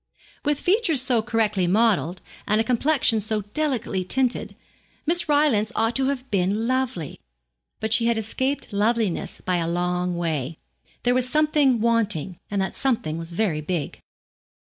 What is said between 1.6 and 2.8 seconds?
modelled, and a